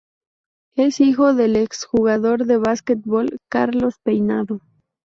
Es 0.75 0.99
hijo 0.99 1.35
del 1.35 1.55
exjugador 1.55 2.47
de 2.47 2.57
basquetbol 2.57 3.37
Carlos 3.51 3.99
Peinado. 4.03 4.61